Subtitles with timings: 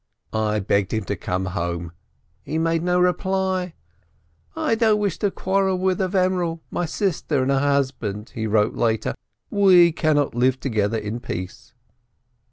[0.33, 1.91] I begged him to come home,
[2.41, 3.75] he made no reply.
[4.55, 9.13] 'I don't wish to quarrel with Avremel, my sister, and her husband,' he wrote later,
[9.51, 11.75] 'we cannot live together in peace.'